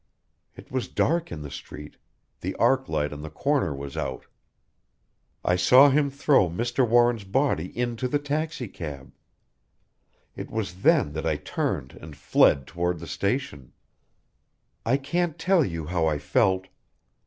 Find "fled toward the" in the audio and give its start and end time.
12.17-13.05